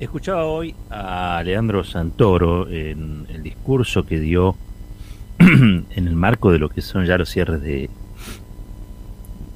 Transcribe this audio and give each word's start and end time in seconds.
Escuchaba 0.00 0.46
hoy 0.46 0.74
a 0.88 1.42
Leandro 1.44 1.84
Santoro 1.84 2.66
en 2.70 3.26
el 3.28 3.42
discurso 3.42 4.06
que 4.06 4.18
dio 4.18 4.56
en 5.38 5.86
el 5.94 6.16
marco 6.16 6.50
de 6.50 6.58
lo 6.58 6.70
que 6.70 6.80
son 6.80 7.04
ya 7.04 7.18
los 7.18 7.28
cierres 7.28 7.60
de, 7.60 7.90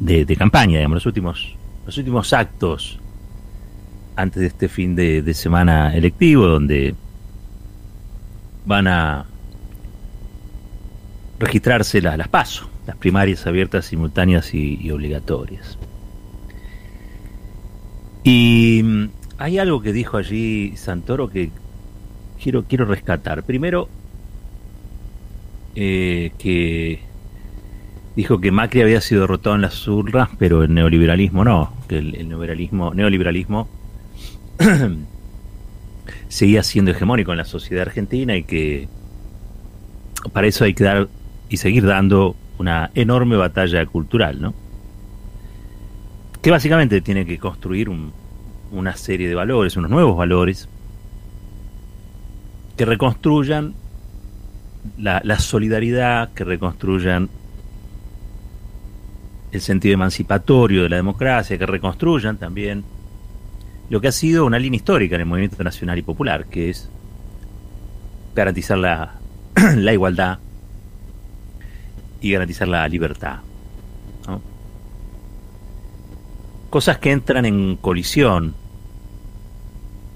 de, 0.01 0.37
campaña, 0.37 0.77
digamos, 0.77 0.96
los 0.96 1.07
últimos, 1.07 1.57
los 1.87 1.96
últimos 1.96 2.35
actos 2.35 3.01
antes 4.17 4.43
de 4.43 4.49
este 4.49 4.69
fin 4.69 4.95
de, 4.95 5.33
semana 5.33 5.96
electivo, 5.96 6.45
donde 6.47 6.95
van 8.67 8.87
a 8.87 9.24
registrarse 11.38 12.03
las 12.03 12.29
pasos, 12.29 12.69
las 12.87 12.97
primarias 12.97 13.47
abiertas, 13.47 13.87
simultáneas 13.87 14.53
y 14.53 14.90
obligatorias. 14.90 15.79
Y 18.24 19.09
hay 19.38 19.59
algo 19.59 19.80
que 19.82 19.92
dijo 19.92 20.16
allí 20.16 20.77
Santoro 20.77 21.28
que 21.28 21.50
quiero, 22.42 22.64
quiero 22.64 22.84
rescatar. 22.84 23.42
Primero, 23.42 23.88
eh, 25.74 26.32
que 26.38 27.00
dijo 28.16 28.40
que 28.40 28.52
Macri 28.52 28.82
había 28.82 29.00
sido 29.00 29.23
derrotado 29.23 29.56
en 29.56 29.62
las 29.62 29.86
urnas, 29.88 30.28
pero 30.38 30.62
el 30.62 30.73
neoliberalismo 30.73 31.45
no, 31.45 31.73
que 31.88 31.98
el, 31.98 32.28
neoliberalismo, 32.28 32.95
neoliberalismo 32.95 33.68
seguía 36.28 36.62
siendo 36.62 36.92
hegemónico 36.92 37.32
en 37.32 37.38
la 37.38 37.45
sociedad 37.45 37.82
argentina 37.88 38.37
y 38.37 38.45
que 38.45 38.88
para 40.32 40.46
eso 40.46 40.64
hay 40.64 40.74
que 40.74 40.84
dar 40.84 41.09
y 41.48 41.56
seguir 41.56 41.84
dando 41.84 42.37
una 42.59 42.90
enorme 42.95 43.37
batalla 43.37 43.84
cultural, 43.87 44.40
¿no? 44.40 44.54
Que 46.40 46.51
básicamente 46.51 47.01
tiene 47.01 47.26
que 47.26 47.38
construir 47.38 47.88
un, 47.88 48.12
una 48.74 48.96
serie 48.96 49.28
de 49.28 49.34
valores, 49.34 49.77
unos 49.77 49.91
nuevos 49.91 50.16
valores, 50.16 50.69
que 52.77 52.84
reconstruyan 52.84 53.74
la, 54.98 55.38
solidaridad, 55.38 56.32
que 56.32 56.45
reconstruyan 56.45 57.29
el 59.52 59.60
sentido 59.60 59.95
emancipatorio 59.95 60.82
de 60.82 60.88
la 60.88 60.96
democracia, 60.96 61.57
que 61.57 61.66
reconstruyan 61.66 62.37
también 62.37 62.85
lo 63.88 64.01
que 64.01 64.09
ha 64.09 64.13
sido 64.13 64.45
una 64.45 64.59
línea 64.59 64.77
histórica 64.77 65.15
en 65.15 65.23
el 65.23 65.27
movimiento 65.27 65.63
nacional 65.63 65.98
y 65.98 66.03
popular, 66.03 66.47
que 66.47 66.70
es 66.70 66.91
garantizar 68.35 68.79
la, 68.79 69.15
igualdad 69.93 70.39
y 72.20 72.33
garantizar 72.33 72.67
la 72.69 72.87
libertad. 72.89 73.39
Cosas 76.70 76.98
que 76.98 77.13
entran 77.13 77.45
en 77.45 77.77
colisión 77.77 78.57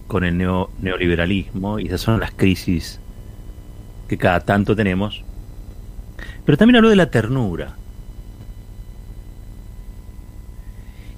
con 0.09 0.25
el 0.25 0.37
neoliberalismo 0.37 1.79
y 1.79 1.87
esas 1.87 2.01
son 2.01 2.19
las 2.19 2.33
crisis 2.33 2.99
que 4.09 4.19
cada 4.19 4.41
tanto 4.41 4.75
tenemos. 4.75 5.23
Pero 6.45 6.59
también 6.59 6.77
habló 6.77 6.89
de 6.89 6.97
la 6.97 7.11
ternura. 7.11 7.77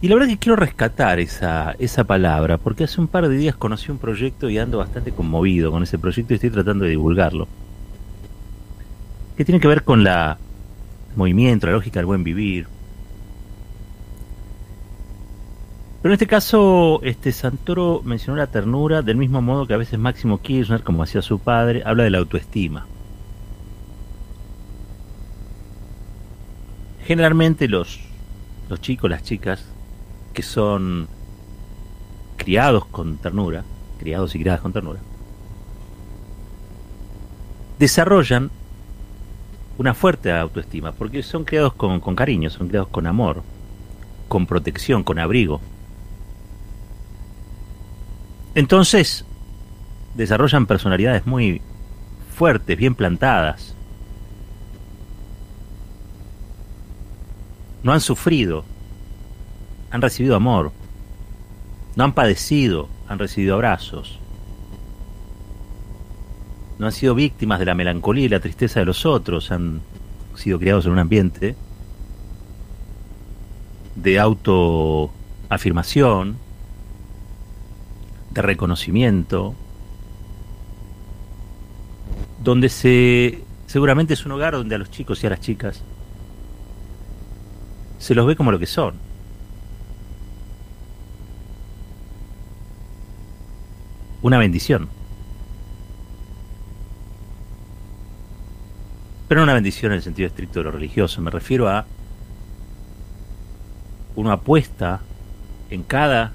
Y 0.02 0.08
la 0.08 0.14
verdad 0.14 0.28
que 0.28 0.38
quiero 0.38 0.56
rescatar 0.56 1.20
esa, 1.20 1.76
esa 1.78 2.04
palabra, 2.04 2.58
porque 2.58 2.84
hace 2.84 3.00
un 3.00 3.06
par 3.06 3.28
de 3.28 3.36
días 3.36 3.54
conocí 3.54 3.90
un 3.92 3.98
proyecto 3.98 4.48
y 4.50 4.58
ando 4.58 4.78
bastante 4.78 5.12
conmovido 5.12 5.70
con 5.70 5.82
ese 5.82 5.98
proyecto 5.98 6.32
y 6.32 6.36
estoy 6.36 6.50
tratando 6.50 6.84
de 6.84 6.90
divulgarlo. 6.90 7.48
Que 9.36 9.44
tiene 9.44 9.60
que 9.60 9.68
ver 9.68 9.84
con 9.84 10.04
la 10.04 10.38
movimiento, 11.16 11.66
la 11.66 11.74
lógica 11.74 12.00
del 12.00 12.06
buen 12.06 12.24
vivir, 12.24 12.66
Pero 16.02 16.12
en 16.12 16.14
este 16.14 16.26
caso, 16.26 17.00
este 17.02 17.30
Santoro 17.30 18.00
mencionó 18.04 18.38
la 18.38 18.46
ternura 18.46 19.02
del 19.02 19.18
mismo 19.18 19.42
modo 19.42 19.66
que 19.66 19.74
a 19.74 19.76
veces 19.76 19.98
Máximo 19.98 20.40
Kirchner, 20.40 20.82
como 20.82 21.02
hacía 21.02 21.20
su 21.20 21.38
padre, 21.38 21.82
habla 21.84 22.04
de 22.04 22.10
la 22.10 22.18
autoestima. 22.18 22.86
Generalmente 27.04 27.68
los, 27.68 28.00
los 28.70 28.80
chicos, 28.80 29.10
las 29.10 29.24
chicas, 29.24 29.66
que 30.32 30.42
son 30.42 31.06
criados 32.36 32.86
con 32.86 33.18
ternura, 33.18 33.64
criados 33.98 34.34
y 34.34 34.38
criadas 34.38 34.62
con 34.62 34.72
ternura, 34.72 35.00
desarrollan 37.78 38.50
una 39.76 39.92
fuerte 39.92 40.32
autoestima, 40.32 40.92
porque 40.92 41.22
son 41.22 41.44
criados 41.44 41.74
con, 41.74 42.00
con 42.00 42.16
cariño, 42.16 42.48
son 42.48 42.68
criados 42.68 42.88
con 42.88 43.06
amor, 43.06 43.42
con 44.28 44.46
protección, 44.46 45.02
con 45.02 45.18
abrigo. 45.18 45.60
Entonces, 48.54 49.24
desarrollan 50.14 50.66
personalidades 50.66 51.26
muy 51.26 51.60
fuertes, 52.34 52.76
bien 52.76 52.94
plantadas. 52.94 53.74
No 57.82 57.92
han 57.92 58.00
sufrido, 58.00 58.64
han 59.90 60.02
recibido 60.02 60.36
amor. 60.36 60.72
No 61.96 62.04
han 62.04 62.12
padecido, 62.12 62.88
han 63.08 63.18
recibido 63.18 63.54
abrazos. 63.54 64.18
No 66.78 66.86
han 66.86 66.92
sido 66.92 67.14
víctimas 67.14 67.58
de 67.58 67.66
la 67.66 67.74
melancolía 67.74 68.26
y 68.26 68.30
la 68.30 68.40
tristeza 68.40 68.80
de 68.80 68.86
los 68.86 69.04
otros, 69.04 69.50
han 69.50 69.82
sido 70.34 70.58
criados 70.58 70.86
en 70.86 70.92
un 70.92 70.98
ambiente 70.98 71.54
de 73.96 74.18
autoafirmación, 74.18 76.36
de 78.30 78.42
reconocimiento, 78.42 79.54
donde 82.42 82.68
se 82.68 83.42
seguramente 83.66 84.14
es 84.14 84.26
un 84.26 84.32
hogar 84.32 84.54
donde 84.54 84.74
a 84.74 84.78
los 84.78 84.90
chicos 84.90 85.22
y 85.22 85.26
a 85.26 85.30
las 85.30 85.40
chicas 85.40 85.82
se 87.98 88.14
los 88.14 88.26
ve 88.26 88.34
como 88.34 88.50
lo 88.50 88.58
que 88.58 88.66
son. 88.66 88.94
Una 94.22 94.38
bendición. 94.38 94.88
Pero 99.28 99.40
no 99.40 99.44
una 99.44 99.54
bendición 99.54 99.92
en 99.92 99.96
el 99.96 100.02
sentido 100.02 100.26
estricto 100.26 100.60
de 100.60 100.64
lo 100.64 100.70
religioso, 100.72 101.20
me 101.22 101.30
refiero 101.30 101.68
a 101.68 101.86
una 104.16 104.32
apuesta 104.32 105.00
en 105.70 105.84
cada 105.84 106.32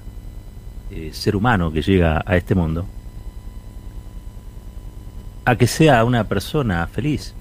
eh, 0.90 1.10
ser 1.12 1.36
humano 1.36 1.72
que 1.72 1.82
llega 1.82 2.22
a 2.24 2.36
este 2.36 2.54
mundo 2.54 2.86
a 5.46 5.54
que 5.54 5.68
sea 5.68 6.04
una 6.04 6.24
persona 6.24 6.84
feliz, 6.88 7.32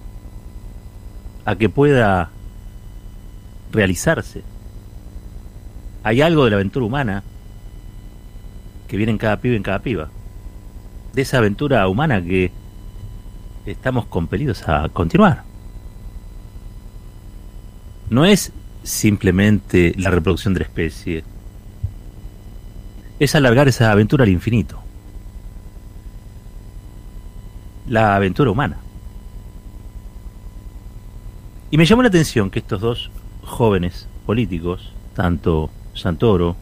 a 1.44 1.55
que 1.55 1.69
pueda 1.69 2.29
realizarse. 3.72 4.44
Hay 6.03 6.22
algo 6.22 6.45
de 6.45 6.51
la 6.51 6.57
aventura 6.57 6.85
humana 6.85 7.23
que 8.88 8.95
viene 8.95 9.11
en 9.11 9.17
cada 9.17 9.41
pibe 9.41 9.55
en 9.55 9.63
cada 9.63 9.79
piba. 9.79 10.09
De 11.13 11.23
esa 11.23 11.39
aventura 11.39 11.88
humana 11.88 12.22
que 12.22 12.51
estamos 13.66 14.05
compelidos 14.05 14.69
a 14.69 14.88
continuar. 14.89 15.44
No 18.11 18.23
es 18.23 18.53
simplemente 18.84 19.95
la 19.97 20.11
reproducción 20.11 20.53
de 20.53 20.59
la 20.59 20.66
especie, 20.67 21.23
es 23.19 23.35
alargar 23.35 23.67
esa 23.67 23.91
aventura 23.91 24.23
al 24.23 24.29
infinito. 24.29 24.79
La 27.87 28.15
aventura 28.15 28.51
humana. 28.51 28.77
Y 31.71 31.77
me 31.77 31.85
llamó 31.85 32.01
la 32.01 32.09
atención 32.09 32.49
que 32.49 32.59
estos 32.59 32.81
dos 32.81 33.11
jóvenes 33.43 34.07
políticos, 34.25 34.93
tanto 35.13 35.69
Santoro 35.93 36.55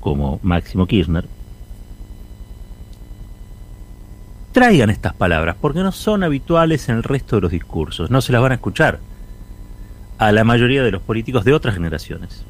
como 0.00 0.40
Máximo 0.42 0.86
Kirchner, 0.86 1.26
traigan 4.52 4.90
estas 4.90 5.14
palabras, 5.14 5.56
porque 5.60 5.80
no 5.80 5.92
son 5.92 6.24
habituales 6.24 6.88
en 6.88 6.96
el 6.96 7.02
resto 7.02 7.36
de 7.36 7.42
los 7.42 7.52
discursos, 7.52 8.10
no 8.10 8.20
se 8.20 8.32
las 8.32 8.42
van 8.42 8.52
a 8.52 8.56
escuchar 8.56 9.00
a 10.18 10.32
la 10.32 10.44
mayoría 10.44 10.82
de 10.82 10.90
los 10.90 11.02
políticos 11.02 11.44
de 11.44 11.54
otras 11.54 11.74
generaciones. 11.74 12.44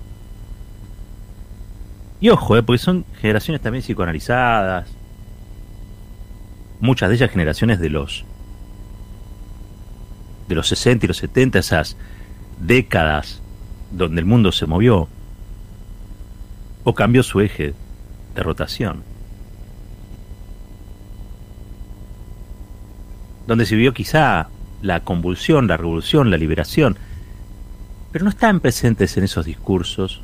Y 2.21 2.29
ojo, 2.29 2.57
eh, 2.57 2.63
porque 2.63 2.79
son 2.79 3.05
generaciones 3.21 3.63
también 3.63 3.83
psicoanalizadas. 3.83 4.89
Muchas 6.81 7.09
de 7.09 7.15
ellas 7.15 7.31
generaciones 7.31 7.81
de 7.81 7.91
los 7.91 8.25
de 10.49 10.55
los 10.57 10.69
60 10.69 11.07
y 11.07 11.09
los 11.09 11.19
70, 11.19 11.61
esas 11.61 11.97
décadas 12.59 13.41
donde 13.93 14.21
el 14.21 14.27
mundo 14.27 14.51
se 14.51 14.67
movió 14.67 15.09
o 16.83 16.95
cambió 16.95 17.23
su 17.23 17.41
eje 17.41 17.73
de 18.35 18.43
rotación. 18.43 19.05
Donde 23.47 23.65
se 23.65 23.77
vio 23.77 23.95
quizá 23.95 24.49
la 24.83 25.05
convulsión, 25.05 25.69
la 25.69 25.77
revolución, 25.77 26.31
la 26.31 26.37
liberación, 26.37 26.99
pero 28.11 28.25
no 28.25 28.31
están 28.31 28.59
presentes 28.59 29.17
en 29.17 29.25
esos 29.25 29.47
discursos 29.47 30.21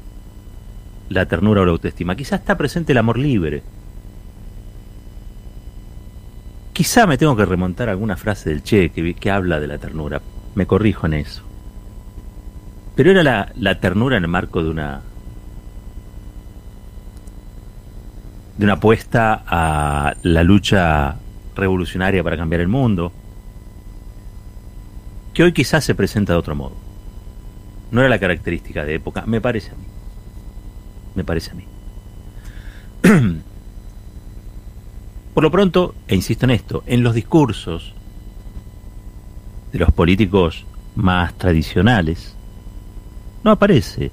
la 1.08 1.26
ternura 1.26 1.62
o 1.62 1.64
la 1.64 1.72
autoestima. 1.72 2.16
Quizás 2.16 2.40
está 2.40 2.56
presente 2.56 2.92
el 2.92 2.98
amor 2.98 3.18
libre. 3.18 3.62
quizá 6.76 7.06
me 7.06 7.16
tengo 7.16 7.34
que 7.34 7.46
remontar 7.46 7.88
a 7.88 7.92
alguna 7.92 8.18
frase 8.18 8.50
del 8.50 8.62
Che 8.62 8.90
que, 8.90 9.30
habla 9.30 9.58
de 9.60 9.66
la 9.66 9.78
ternura. 9.78 10.20
Me 10.54 10.66
corrijo 10.66 11.06
en 11.06 11.14
eso. 11.14 11.42
Pero 12.94 13.12
era 13.12 13.22
la, 13.54 13.80
ternura 13.80 14.18
en 14.18 14.24
el 14.24 14.28
marco 14.28 14.62
de 14.62 14.68
una 14.68 15.00
de 18.58 18.64
una 18.64 18.74
apuesta 18.74 19.42
a 19.46 20.16
la 20.22 20.42
lucha 20.42 21.16
revolucionaria 21.54 22.22
para 22.22 22.36
cambiar 22.36 22.60
el 22.60 22.68
mundo, 22.68 23.10
que 25.32 25.44
hoy 25.44 25.52
quizás 25.52 25.82
se 25.82 25.94
presenta 25.94 26.34
de 26.34 26.38
otro 26.38 26.54
modo. 26.54 26.76
No 27.90 28.00
era 28.00 28.10
la 28.10 28.18
característica 28.18 28.84
de 28.84 28.96
época, 28.96 29.24
me 29.26 29.40
parece. 29.40 29.72
Me 31.16 31.24
parece 31.24 31.50
a 31.50 31.54
mí. 31.54 31.64
Por 35.34 35.42
lo 35.42 35.50
pronto, 35.50 35.94
e 36.06 36.14
insisto 36.14 36.44
en 36.46 36.50
esto, 36.52 36.84
en 36.86 37.02
los 37.02 37.14
discursos 37.14 37.92
de 39.72 39.78
los 39.78 39.90
políticos 39.92 40.64
más 40.94 41.34
tradicionales, 41.34 42.36
no 43.42 43.50
aparece 43.50 44.12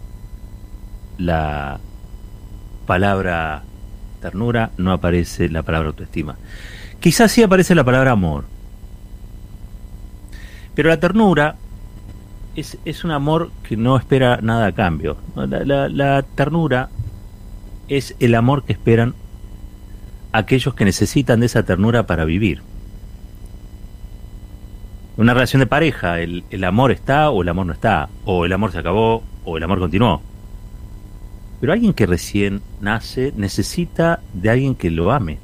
la 1.18 1.80
palabra 2.86 3.64
ternura, 4.22 4.72
no 4.78 4.92
aparece 4.92 5.50
la 5.50 5.64
palabra 5.64 5.90
autoestima. 5.90 6.36
Quizás 7.00 7.32
sí 7.32 7.44
aparece 7.44 7.76
la 7.76 7.84
palabra 7.84 8.12
amor. 8.12 8.46
Pero 10.76 10.90
la 10.90 11.00
ternura 11.00 11.56
es, 12.56 12.78
es 12.86 13.04
un 13.04 13.12
amor 13.12 13.52
que 13.68 13.78
no 13.78 13.98
espera 13.98 14.40
nada 14.42 14.68
a 14.68 14.72
cambio. 14.72 15.18
La, 15.36 16.24
ternura 16.36 16.90
es 17.88 18.16
el 18.20 18.36
amor 18.36 18.64
que 18.64 18.74
esperan 18.74 19.16
aquellos 20.32 20.74
que 20.74 20.86
necesitan 20.86 21.40
de 21.40 21.48
esa 21.48 21.64
ternura 21.64 22.06
para 22.06 22.26
vivir. 22.26 22.62
Una 25.16 25.34
relación 25.34 25.60
de 25.60 25.68
pareja, 25.68 26.20
el, 26.20 26.44
el, 26.50 26.64
amor 26.64 26.92
está 26.92 27.30
o 27.30 27.44
el 27.44 27.50
amor 27.50 27.68
no 27.68 27.74
está, 27.74 28.10
o 28.26 28.46
el 28.46 28.54
amor 28.54 28.72
se 28.72 28.80
acabó 28.80 29.24
o 29.46 29.58
el 29.58 29.64
amor 29.64 29.80
continuó. 29.80 30.22
Pero 31.60 31.74
alguien 31.74 31.94
que 31.94 32.08
recién 32.08 32.62
nace 32.82 33.32
necesita 33.36 34.22
de 34.34 34.50
alguien 34.50 34.76
que 34.76 34.90
lo 34.90 35.12
ame, 35.12 35.38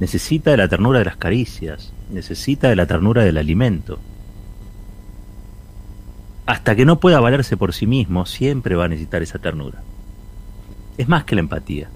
necesita 0.00 0.50
de 0.50 0.58
la 0.58 0.68
ternura 0.68 0.98
de 0.98 1.06
las 1.06 1.16
caricias, 1.16 1.92
necesita 2.10 2.68
de 2.68 2.76
la 2.76 2.86
ternura 2.86 3.24
del 3.24 3.38
alimento. 3.38 3.98
Hasta 6.48 6.74
que 6.74 6.86
no 6.86 6.98
pueda 6.98 7.20
valerse 7.20 7.58
por 7.58 7.74
sí 7.74 7.86
mismo, 7.86 8.24
siempre 8.24 8.74
va 8.74 8.86
a 8.86 8.88
necesitar 8.88 9.22
esa 9.22 9.38
ternura. 9.38 9.82
Es 10.96 11.06
más 11.06 11.24
que 11.24 11.34
la 11.34 11.42
empatía. 11.42 11.90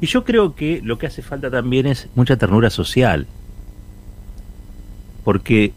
Y 0.00 0.06
yo 0.06 0.24
creo 0.24 0.56
que 0.56 0.80
lo 0.82 0.98
que 0.98 1.06
hace 1.06 1.22
falta 1.22 1.48
también 1.48 1.86
es 1.86 2.08
mucha 2.16 2.36
ternura 2.36 2.70
social. 2.70 3.28
Porque 5.22 5.72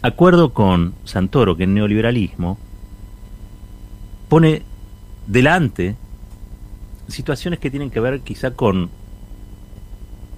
acuerdo 0.00 0.54
con 0.54 0.94
Santoro 1.02 1.56
que 1.56 1.64
el 1.64 1.74
neoliberalismo 1.74 2.56
pone 4.28 4.62
delante 5.26 5.96
situaciones 7.08 7.58
que 7.58 7.70
tienen 7.72 7.90
que 7.90 7.98
ver 7.98 8.20
quizá 8.20 8.52
con 8.52 8.90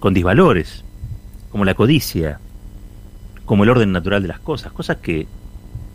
con 0.00 0.14
disvalores, 0.14 0.82
como 1.50 1.66
la 1.66 1.75
codicia, 1.75 2.40
como 3.44 3.64
el 3.64 3.70
orden 3.70 3.93
natural 3.93 4.22
de 4.22 4.28
las 4.28 4.40
cosas, 4.40 4.72
cosas 4.72 4.96
que 4.96 5.28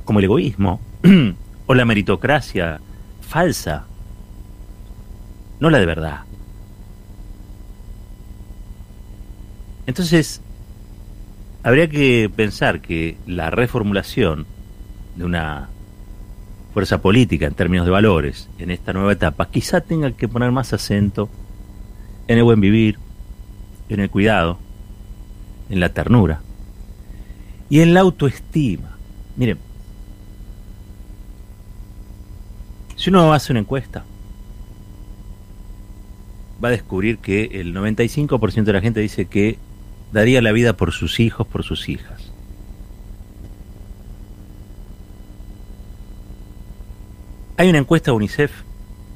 como 0.10 0.18
el 0.18 0.26
egoísmo 0.26 0.80
o 1.68 1.76
la 1.76 1.86
meritocracia 1.86 2.82
falsa, 3.22 3.86
no 5.60 5.70
la 5.70 5.78
de 5.78 5.86
verdad. 5.86 6.22
Entonces, 9.86 10.42
habría 11.62 11.88
que 11.88 12.28
pensar 12.36 12.82
que 12.82 13.18
la 13.28 13.52
reformulación 13.52 14.48
de 15.16 15.26
una 15.26 15.70
fuerza 16.74 17.04
política 17.04 17.46
en 17.46 17.54
términos 17.54 17.86
de 17.86 17.92
valores 17.92 18.50
en 18.58 18.72
esta 18.72 18.94
nueva 18.94 19.12
etapa 19.12 19.52
quizá 19.52 19.82
tenga 19.82 20.12
que 20.14 20.28
poner 20.28 20.52
más 20.52 20.74
acento 20.74 21.30
en 22.28 22.40
el 22.40 22.44
buen 22.44 22.62
vivir, 22.62 22.98
en 23.90 24.00
el 24.00 24.10
cuidado, 24.10 24.58
en 25.70 25.80
la 25.80 25.90
ternura 25.90 26.42
y 27.70 27.82
en 27.82 27.94
la 27.94 28.00
autoestima. 28.00 28.98
Miren, 29.36 29.69
si 33.00 33.10
uno 33.10 33.32
hace 33.32 33.54
una 33.54 33.62
encuesta, 33.62 34.04
va 36.62 36.68
a 36.68 36.72
descubrir 36.72 37.20
que 37.20 37.46
el 37.54 37.74
95% 37.74 38.64
de 38.66 38.74
la 38.74 38.82
gente 38.82 39.00
dice 39.00 39.26
que 39.26 39.58
daría 40.12 40.42
la 40.42 40.52
vida 40.52 40.74
por 40.74 40.92
sus 40.92 41.22
hijos, 41.22 41.48
por 41.48 41.64
sus 41.64 41.88
hijas. 41.88 42.34
Hay 47.56 47.70
una 47.70 47.78
encuesta 47.78 48.12
de 48.12 48.18
UNICEF 48.18 48.52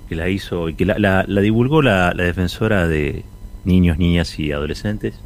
que 0.07 0.15
la 0.15 0.29
hizo 0.29 0.69
y 0.69 0.75
que 0.75 0.85
la, 0.85 1.25
divulgó 1.25 1.81
la, 1.81 2.13
defensora 2.13 2.87
de 2.87 3.25
niños, 3.65 3.97
niñas 3.97 4.39
y 4.39 4.53
adolescentes, 4.53 5.19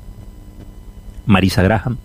Marisa 1.28 1.62
Graham, 1.62 2.00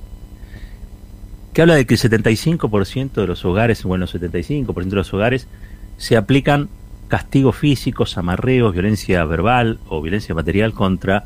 que 1.55 1.63
habla 1.63 1.77
de 1.77 1.87
que 1.87 1.95
el 1.95 2.01
75% 2.01 3.13
de 3.13 3.27
los 3.27 3.43
hogares, 3.47 3.85
bueno, 3.85 4.05
el 4.05 4.11
75% 4.11 4.75
de 4.75 4.97
los 4.97 5.15
hogares 5.15 5.49
se 5.97 6.17
aplican 6.17 6.69
castigos 7.09 7.57
físicos, 7.57 8.17
amarreos, 8.17 8.73
violencia 8.73 9.25
verbal 9.25 9.79
o 9.89 10.01
violencia 10.01 10.35
material 10.35 10.73
contra 10.73 11.25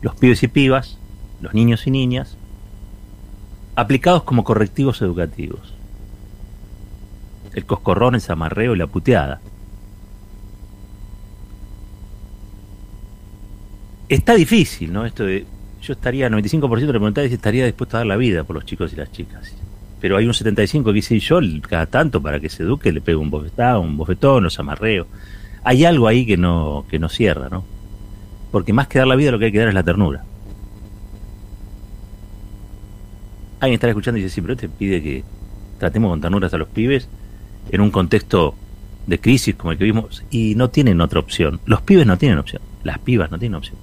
los 0.00 0.14
pibes 0.16 0.42
y 0.42 0.48
pibas 0.48 0.98
los 1.42 1.52
niños 1.54 1.86
y 1.86 1.90
niñas, 1.90 2.36
aplicados 3.74 4.22
como 4.22 4.44
correctivos 4.44 5.02
educativos. 5.02 5.74
El 7.52 7.66
coscorrón, 7.66 8.14
el 8.14 8.20
zamarreo 8.20 8.74
y 8.74 8.78
la 8.78 8.86
puteada. 8.86 9.40
Está 14.08 14.34
difícil, 14.34 14.92
¿no? 14.92 15.04
Esto 15.04 15.24
de. 15.24 15.46
Yo 15.82 15.94
estaría, 15.94 16.28
95% 16.28 16.92
de 16.92 17.22
la 17.22 17.28
si 17.28 17.34
estaría 17.34 17.66
dispuesto 17.66 17.96
a 17.96 18.00
dar 18.00 18.06
la 18.06 18.16
vida 18.16 18.44
por 18.44 18.54
los 18.54 18.64
chicos 18.64 18.92
y 18.92 18.96
las 18.96 19.10
chicas. 19.10 19.52
Pero 20.02 20.18
hay 20.18 20.26
un 20.26 20.32
75% 20.32 20.84
que 20.84 20.92
dice 20.92 21.18
yo, 21.20 21.38
cada 21.62 21.86
tanto 21.86 22.20
para 22.20 22.40
que 22.40 22.48
se 22.48 22.64
eduque, 22.64 22.92
le 22.92 23.00
pego 23.00 23.22
un 23.22 23.30
bofetón, 23.30 23.86
un 23.86 23.96
bofetón, 23.96 24.42
los 24.42 24.58
amarreo. 24.58 25.06
Hay 25.62 25.84
algo 25.84 26.08
ahí 26.08 26.26
que 26.26 26.36
no, 26.36 26.84
que 26.90 26.98
no 26.98 27.08
cierra, 27.08 27.48
¿no? 27.48 27.64
Porque 28.50 28.72
más 28.72 28.88
que 28.88 28.98
dar 28.98 29.06
la 29.06 29.14
vida, 29.14 29.30
lo 29.30 29.38
que 29.38 29.46
hay 29.46 29.52
que 29.52 29.60
dar 29.60 29.68
es 29.68 29.74
la 29.74 29.84
ternura. 29.84 30.24
alguien 33.60 33.74
estará 33.74 33.92
escuchando 33.92 34.18
y 34.18 34.24
dice, 34.24 34.34
sí, 34.34 34.40
pero 34.40 34.56
te 34.56 34.68
pide 34.68 35.00
que 35.00 35.22
tratemos 35.78 36.10
con 36.10 36.20
ternuras 36.20 36.52
a 36.52 36.58
los 36.58 36.66
pibes 36.66 37.08
en 37.70 37.80
un 37.80 37.92
contexto 37.92 38.56
de 39.06 39.20
crisis 39.20 39.54
como 39.54 39.70
el 39.70 39.78
que 39.78 39.84
vimos 39.84 40.24
y 40.32 40.56
no 40.56 40.70
tienen 40.70 41.00
otra 41.00 41.20
opción. 41.20 41.60
Los 41.64 41.80
pibes 41.82 42.04
no 42.04 42.18
tienen 42.18 42.38
opción, 42.38 42.60
las 42.82 42.98
pibas 42.98 43.30
no 43.30 43.38
tienen 43.38 43.54
opción. 43.54 43.76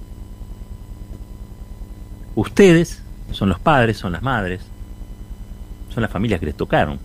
Ustedes 2.34 3.02
son 3.30 3.48
los 3.48 3.58
padres, 3.58 3.96
son 3.96 4.12
las 4.12 4.22
madres, 4.22 4.60
son 5.90 6.02
las 6.02 6.10
familias 6.10 6.40
que 6.40 6.46
les 6.46 6.56
tocaron. 6.56 6.98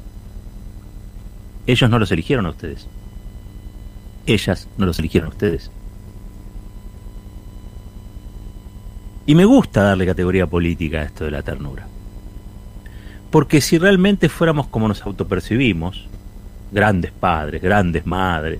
Ellos 1.67 1.89
no 1.89 1.99
los 1.99 2.11
eligieron 2.11 2.45
a 2.45 2.49
ustedes. 2.49 2.87
Ellas 4.25 4.67
no 4.77 4.85
los 4.85 4.99
eligieron 4.99 5.29
a 5.29 5.33
ustedes. 5.33 5.71
Y 9.25 9.33
me 9.35 9.45
gusta 9.45 9.81
darle 9.81 10.05
categoría 10.05 10.47
política 10.47 10.99
a 10.99 11.03
esto 11.03 11.25
de 11.25 11.31
la 11.31 11.41
ternura. 11.41 11.87
Porque 13.31 13.59
si 13.59 13.77
realmente 13.77 14.29
fuéramos 14.29 14.67
como 14.67 14.87
nos 14.87 15.01
autopercibimos, 15.01 16.07
grandes 16.71 17.11
padres, 17.11 17.61
grandes 17.61 18.05
madres, 18.05 18.59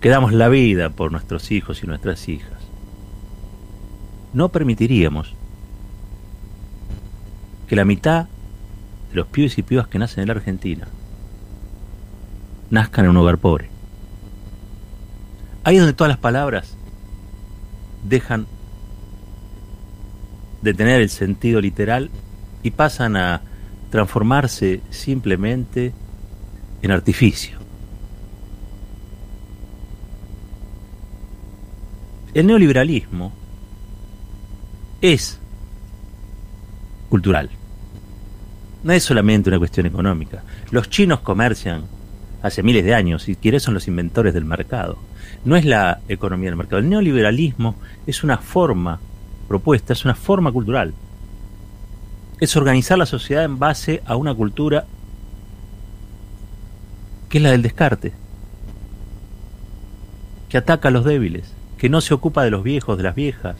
que 0.00 0.08
damos 0.08 0.32
la 0.32 0.48
vida 0.48 0.90
por 0.90 1.10
nuestros 1.12 1.50
hijos 1.50 1.82
y 1.82 1.86
nuestras 1.86 2.28
hijas, 2.28 2.62
no 4.32 4.48
permitiríamos 4.50 5.34
que 7.66 7.76
la 7.76 7.84
mitad 7.84 8.26
de 9.10 9.16
los 9.16 9.26
pibes 9.26 9.58
y 9.58 9.62
pibas 9.62 9.88
que 9.88 9.98
nacen 9.98 10.22
en 10.22 10.28
la 10.28 10.34
Argentina 10.34 10.88
nazcan 12.70 13.04
en 13.04 13.10
un 13.10 13.16
hogar 13.18 13.38
pobre. 13.38 13.68
Ahí 15.64 15.76
es 15.76 15.82
donde 15.82 15.94
todas 15.94 16.08
las 16.08 16.18
palabras 16.18 16.76
dejan 18.08 18.46
de 20.62 20.74
tener 20.74 21.00
el 21.00 21.10
sentido 21.10 21.60
literal 21.60 22.10
y 22.62 22.70
pasan 22.70 23.16
a 23.16 23.42
transformarse 23.90 24.80
simplemente 24.90 25.92
en 26.80 26.90
artificio. 26.90 27.58
El 32.32 32.46
neoliberalismo 32.46 33.32
es 35.02 35.38
cultural. 37.12 37.50
No 38.84 38.94
es 38.94 39.04
solamente 39.04 39.50
una 39.50 39.58
cuestión 39.58 39.84
económica. 39.84 40.44
Los 40.70 40.88
chinos 40.88 41.20
comercian 41.20 41.82
hace 42.40 42.62
miles 42.62 42.86
de 42.86 42.94
años 42.94 43.28
y 43.28 43.36
quienes 43.36 43.62
son 43.62 43.74
los 43.74 43.86
inventores 43.86 44.32
del 44.32 44.46
mercado. 44.46 44.96
No 45.44 45.54
es 45.54 45.66
la 45.66 46.00
economía 46.08 46.48
del 46.48 46.56
mercado. 46.56 46.78
El 46.78 46.88
neoliberalismo 46.88 47.76
es 48.06 48.24
una 48.24 48.38
forma 48.38 48.98
propuesta 49.46 49.92
es 49.92 50.06
una 50.06 50.14
forma 50.14 50.50
cultural. 50.50 50.94
Es 52.40 52.56
organizar 52.56 52.96
la 52.96 53.04
sociedad 53.04 53.44
en 53.44 53.58
base 53.58 54.02
a 54.06 54.16
una 54.16 54.34
cultura 54.34 54.86
que 57.28 57.36
es 57.36 57.44
la 57.44 57.50
del 57.50 57.60
descarte, 57.60 58.14
que 60.48 60.56
ataca 60.56 60.88
a 60.88 60.90
los 60.90 61.04
débiles, 61.04 61.52
que 61.76 61.90
no 61.90 62.00
se 62.00 62.14
ocupa 62.14 62.42
de 62.42 62.50
los 62.50 62.62
viejos, 62.62 62.96
de 62.96 63.02
las 63.02 63.14
viejas, 63.14 63.56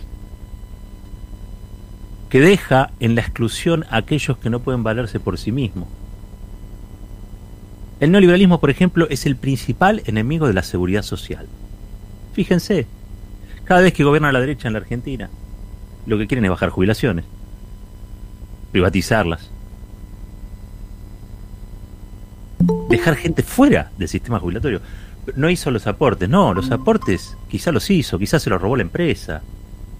que 2.32 2.40
deja 2.40 2.92
en 2.98 3.14
la 3.14 3.20
exclusión 3.20 3.84
a 3.90 3.98
aquellos 3.98 4.38
que 4.38 4.48
no 4.48 4.60
pueden 4.60 4.82
valerse 4.82 5.20
por 5.20 5.36
sí 5.36 5.52
mismos. 5.52 5.86
El 8.00 8.10
neoliberalismo, 8.10 8.58
por 8.58 8.70
ejemplo, 8.70 9.06
es 9.10 9.26
el 9.26 9.36
principal 9.36 10.02
enemigo 10.06 10.46
de 10.46 10.54
la 10.54 10.62
seguridad 10.62 11.02
social. 11.02 11.46
Fíjense, 12.32 12.86
cada 13.64 13.82
vez 13.82 13.92
que 13.92 14.04
gobierna 14.04 14.32
la 14.32 14.40
derecha 14.40 14.66
en 14.66 14.72
la 14.72 14.78
Argentina, 14.78 15.28
lo 16.06 16.16
que 16.16 16.26
quieren 16.26 16.46
es 16.46 16.50
bajar 16.50 16.70
jubilaciones, 16.70 17.26
privatizarlas, 18.70 19.50
dejar 22.88 23.16
gente 23.16 23.42
fuera 23.42 23.92
del 23.98 24.08
sistema 24.08 24.40
jubilatorio. 24.40 24.80
No 25.36 25.50
hizo 25.50 25.70
los 25.70 25.86
aportes, 25.86 26.30
no, 26.30 26.54
los 26.54 26.70
aportes 26.70 27.36
quizá 27.50 27.72
los 27.72 27.90
hizo, 27.90 28.18
quizás 28.18 28.42
se 28.42 28.48
los 28.48 28.62
robó 28.62 28.76
la 28.76 28.84
empresa, 28.84 29.42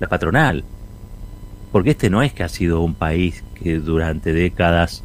la 0.01 0.09
patronal. 0.09 0.65
Porque 1.73 1.91
este 1.91 2.11
no 2.11 2.23
es 2.23 2.33
que 2.33 2.45
ha 2.45 2.49
sido 2.49 2.83
un 2.83 2.95
país 2.95 3.43
que 3.55 3.79
durante 3.79 4.33
décadas 4.33 5.02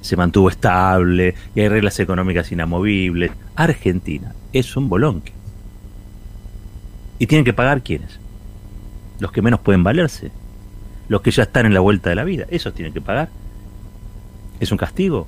se 0.00 0.16
mantuvo 0.16 0.48
estable 0.48 1.34
y 1.54 1.60
hay 1.60 1.68
reglas 1.68 1.98
económicas 1.98 2.52
inamovibles. 2.52 3.32
Argentina 3.56 4.34
es 4.52 4.76
un 4.76 4.88
bolonque. 4.88 5.32
¿Y 7.18 7.26
tienen 7.26 7.44
que 7.44 7.52
pagar 7.52 7.82
quiénes? 7.82 8.20
Los 9.18 9.32
que 9.32 9.42
menos 9.42 9.60
pueden 9.60 9.82
valerse. 9.82 10.30
Los 11.08 11.22
que 11.22 11.30
ya 11.30 11.44
están 11.44 11.66
en 11.66 11.74
la 11.74 11.80
vuelta 11.80 12.10
de 12.10 12.16
la 12.16 12.24
vida. 12.24 12.46
Esos 12.50 12.74
tienen 12.74 12.92
que 12.92 13.00
pagar. 13.00 13.28
¿Es 14.60 14.70
un 14.72 14.78
castigo? 14.78 15.26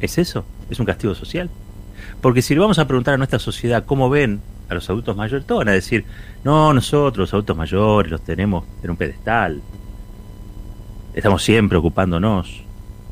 ¿Es 0.00 0.18
eso? 0.18 0.44
¿Es 0.70 0.80
un 0.80 0.86
castigo 0.86 1.14
social? 1.14 1.50
Porque 2.20 2.42
si 2.42 2.54
le 2.54 2.60
vamos 2.60 2.78
a 2.78 2.86
preguntar 2.86 3.14
a 3.14 3.18
nuestra 3.18 3.38
sociedad 3.38 3.84
cómo 3.84 4.08
ven 4.08 4.40
a 4.68 4.74
los 4.74 4.88
adultos 4.90 5.16
mayores, 5.16 5.46
todos 5.46 5.60
van 5.60 5.68
a 5.68 5.72
decir, 5.72 6.04
no, 6.44 6.72
nosotros 6.72 7.18
los 7.18 7.34
adultos 7.34 7.56
mayores 7.56 8.10
los 8.10 8.22
tenemos 8.22 8.64
en 8.82 8.90
un 8.90 8.96
pedestal. 8.96 9.62
Estamos 11.14 11.42
siempre 11.42 11.78
ocupándonos. 11.78 12.62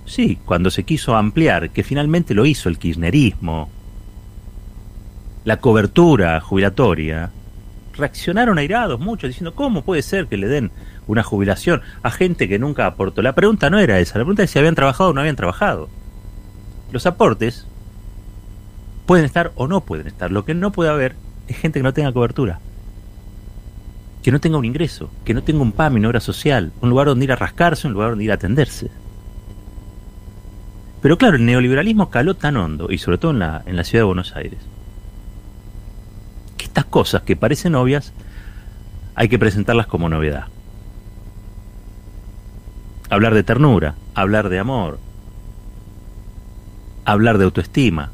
Sí, 0.05 0.39
cuando 0.45 0.71
se 0.71 0.85
quiso 0.85 1.17
ampliar, 1.17 1.71
que 1.71 1.83
finalmente 1.83 2.35
lo 2.35 2.47
hizo 2.47 2.69
el 2.69 2.79
kirchnerismo, 2.79 3.71
la 5.45 5.59
cobertura 5.59 6.41
jubilatoria, 6.41 7.31
reaccionaron 7.97 8.59
airados 8.59 9.01
muchos 9.01 9.29
diciendo, 9.29 9.55
¿cómo 9.55 9.83
puede 9.83 10.03
ser 10.03 10.27
que 10.27 10.37
le 10.37 10.49
den 10.49 10.71
una 11.07 11.23
jubilación 11.23 11.83
a 12.03 12.11
gente 12.11 12.49
que 12.49 12.59
nunca 12.59 12.87
aportó? 12.87 13.23
La 13.23 13.35
pregunta 13.35 13.71
no 13.71 13.79
era 13.79 13.99
esa, 13.99 14.19
la 14.19 14.25
pregunta 14.25 14.43
es 14.43 14.51
si 14.51 14.59
habían 14.59 14.75
trabajado 14.75 15.11
o 15.11 15.13
no 15.13 15.21
habían 15.21 15.37
trabajado. 15.37 15.89
Los 16.93 17.07
aportes 17.07 17.67
pueden 19.07 19.25
estar 19.25 19.53
o 19.55 19.67
no 19.67 19.81
pueden 19.83 20.07
estar. 20.07 20.31
Lo 20.31 20.45
que 20.45 20.55
no 20.55 20.73
puede 20.73 20.91
haber 20.91 21.17
es 21.49 21.57
gente 21.57 21.79
que 21.79 21.83
no 21.83 21.93
tenga 21.93 22.12
cobertura. 22.12 22.61
Que 24.23 24.33
no 24.33 24.41
tenga 24.41 24.59
un 24.59 24.65
ingreso, 24.65 25.11
que 25.25 25.35
no 25.35 25.43
tenga 25.43 25.62
un 25.62 25.73
PAM, 25.73 25.95
una 25.95 26.09
obra 26.09 26.21
social, 26.21 26.73
un 26.81 26.91
lugar 26.91 27.07
donde 27.07 27.25
ir 27.25 27.33
a 27.33 27.37
rascarse, 27.37 27.87
un 27.87 27.93
lugar 27.93 28.11
donde 28.11 28.25
ir 28.25 28.33
a 28.33 28.35
atenderse. 28.35 28.91
Pero 31.00 31.19
claro, 31.19 31.37
el 31.37 31.47
neoliberalismo 31.47 32.11
caló 32.11 32.35
tan 32.35 32.57
hondo, 32.57 32.91
y 32.91 32.99
sobre 32.99 33.19
todo 33.19 33.31
en 33.31 33.38
la, 33.38 33.62
en 33.67 33.76
la 33.76 33.85
ciudad 33.85 34.03
de 34.03 34.07
Buenos 34.07 34.35
Aires, 34.35 34.59
que 36.57 36.65
estas 36.65 36.87
cosas 36.87 37.23
que 37.23 37.37
parecen 37.37 37.76
obvias 37.76 38.12
hay 39.15 39.29
que 39.29 39.38
presentarlas 39.38 39.87
como 39.87 40.09
novedad. 40.09 40.47
Hablar 43.09 43.35
de 43.35 43.45
ternura, 43.45 43.95
hablar 44.15 44.49
de 44.49 44.59
amor, 44.59 44.99
hablar 47.05 47.38
de 47.38 47.45
autoestima. 47.45 48.11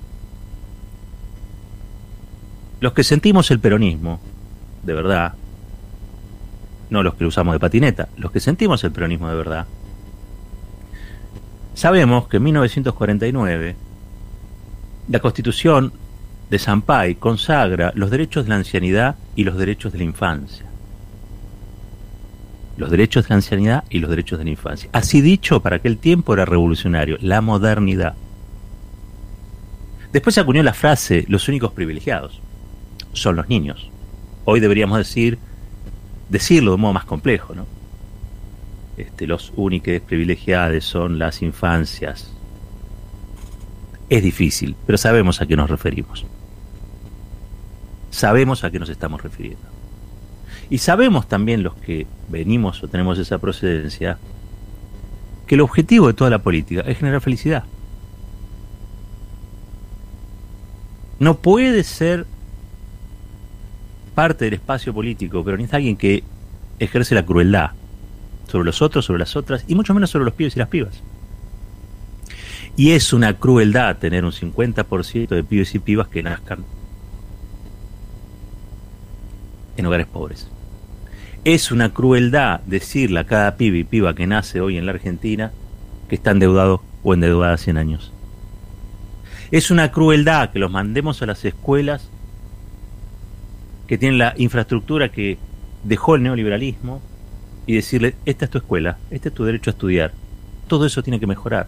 Los 2.83 2.95
que 2.95 3.05
sentimos 3.05 3.49
el 3.53 3.61
peronismo, 3.61 4.19
de 4.83 4.93
verdad, 4.93 5.35
no 6.91 7.05
los 7.05 7.15
que 7.15 7.25
usamos 7.25 7.55
de 7.55 7.61
patineta, 7.61 8.09
los 8.17 8.33
que 8.33 8.41
sentimos 8.41 8.83
el 8.83 8.91
peronismo 8.91 9.29
de 9.29 9.37
verdad, 9.37 9.69
sabemos 11.75 12.27
que 12.27 12.39
en 12.39 12.43
1949 12.43 13.77
la 15.09 15.21
constitución 15.21 15.93
de 16.51 16.59
Sampay 16.59 17.15
consagra 17.15 17.93
los 17.95 18.11
derechos 18.11 18.47
de 18.47 18.49
la 18.49 18.57
ancianidad 18.57 19.15
y 19.37 19.45
los 19.45 19.57
derechos 19.57 19.93
de 19.93 19.99
la 19.99 20.05
infancia. 20.05 20.67
Los 22.77 22.91
derechos 22.91 23.23
de 23.23 23.29
la 23.29 23.37
ancianidad 23.37 23.85
y 23.91 24.01
los 24.01 24.11
derechos 24.11 24.41
de 24.41 24.45
la 24.47 24.51
infancia. 24.51 24.91
Así 24.93 25.21
dicho, 25.21 25.63
para 25.63 25.77
aquel 25.77 25.99
tiempo 25.99 26.35
era 26.35 26.47
revolucionario, 26.47 27.17
la 27.21 27.43
modernidad. 27.43 28.17
Después 30.13 30.35
se 30.35 30.41
acuñó 30.41 30.65
la 30.65 30.75
frase, 30.75 31.25
los 31.29 31.47
únicos 31.47 31.71
privilegiados 31.71 32.43
son 33.13 33.37
los 33.37 33.49
niños. 33.49 33.91
Hoy 34.45 34.61
deberíamos 34.61 34.99
decir, 34.99 35.39
decirlo 36.29 36.73
de 36.73 36.77
modo 36.79 36.93
más 36.93 37.05
complejo, 37.05 37.55
¿no? 37.55 37.67
Este, 38.97 39.27
los 39.27 39.53
únicos 39.57 40.01
privilegiados 40.01 40.85
son 40.85 41.19
las 41.19 41.43
infancias. 41.43 42.33
Es 44.09 44.23
difícil, 44.23 44.77
pero 44.87 44.99
sabemos 44.99 45.41
a 45.41 45.47
qué 45.47 45.57
nos 45.57 45.71
referimos. 45.71 46.27
Sabemos 48.11 48.65
a 48.65 48.71
qué 48.71 48.79
nos 48.79 48.91
estamos 48.91 49.23
refiriendo. 49.23 49.65
Y 50.69 50.79
sabemos 50.79 51.29
también 51.29 51.63
los 51.63 51.75
que 51.75 52.07
venimos 52.29 52.83
o 52.83 52.89
tenemos 52.89 53.19
esa 53.19 53.39
procedencia, 53.39 54.19
que 55.47 55.55
el 55.55 55.61
objetivo 55.61 56.09
de 56.09 56.15
toda 56.15 56.31
la 56.31 56.43
política 56.43 56.83
es 56.83 56.99
generar 56.99 57.21
felicidad. 57.21 57.65
no 61.23 61.39
puede 61.39 61.85
ser 61.85 62.27
parte 64.15 64.45
del 64.45 64.55
espacio 64.55 64.95
político, 64.95 65.43
pero 65.45 65.57
necesita 65.57 65.79
alguien 65.79 65.97
que 65.97 66.23
ejerce 66.79 67.15
la 67.15 67.25
crueldad 67.25 67.71
sobre 68.49 68.67
los 68.67 68.83
otros, 68.83 69.05
sobre 69.05 69.21
las 69.21 69.37
otras, 69.37 69.65
y 69.67 69.75
mucho 69.75 69.95
menos 69.95 70.11
sobre 70.11 70.25
los 70.25 70.35
pibes 70.35 70.57
y 70.57 70.59
las 70.59 70.69
pibas. 70.69 71.03
Y 72.77 72.93
es 72.93 73.13
una 73.13 73.35
crueldad 73.39 73.99
tener 73.99 74.25
un 74.25 74.33
50% 74.33 75.29
de 75.29 75.45
pibes 75.45 75.75
y 75.75 75.79
pibas 75.79 76.09
que 76.09 76.23
nazcan 76.23 76.65
en 79.77 79.87
hogares 79.87 80.07
pobres. 80.07 80.49
Es 81.45 81.73
una 81.73 81.93
crueldad 81.93 82.61
decirle 82.61 83.21
a 83.21 83.25
cada 83.25 83.57
pibe 83.57 83.79
y 83.79 83.85
piba 83.85 84.15
que 84.15 84.27
nace 84.27 84.61
hoy 84.61 84.79
en 84.79 84.87
la 84.87 84.93
Argentina 84.93 85.53
que 86.09 86.15
está 86.15 86.31
endeudado 86.31 86.83
o 87.03 87.15
endeudada 87.15 87.57
100 87.57 87.77
años. 87.79 88.13
Es 89.51 89.71
una 89.71 89.91
crueldad 89.91 90.51
que 90.51 90.59
los 90.59 90.71
mandemos 90.71 91.21
a 91.21 91.27
las 91.27 91.45
escuelas 91.45 92.09
que 93.93 93.99
tienen 93.99 94.17
la 94.17 94.33
infraestructura 94.39 95.11
que 95.11 95.37
dejó 95.85 96.15
el 96.15 96.23
neoliberalismo 96.23 97.03
y 97.67 97.75
decirle, 97.75 98.15
esta 98.25 98.47
es 98.47 98.51
tu 98.51 98.57
escuela, 98.57 98.97
este 99.11 99.29
es 99.29 99.35
tu 99.35 99.45
derecho 99.45 99.69
a 99.69 99.73
estudiar. 99.73 100.15
Todo 100.67 100.87
eso 100.87 101.03
tiene 101.03 101.21
que 101.21 101.27
mejorar. 101.27 101.67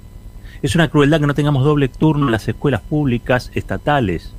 Es 0.62 0.74
una 0.74 0.88
crueldad 0.88 1.20
que 1.20 1.26
no 1.26 1.34
tengamos 1.34 1.64
doble 1.64 1.88
turno 1.88 2.24
en 2.24 2.32
las 2.32 2.48
escuelas 2.48 2.80
públicas 2.80 3.50
estatales. 3.52 4.32